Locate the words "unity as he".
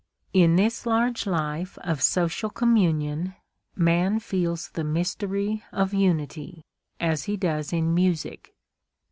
5.93-7.37